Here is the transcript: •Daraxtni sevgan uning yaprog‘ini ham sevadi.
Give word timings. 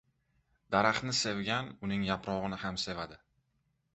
•Daraxtni 0.75 1.13
sevgan 1.17 1.69
uning 1.87 2.07
yaprog‘ini 2.09 2.61
ham 2.65 2.83
sevadi. 2.87 3.21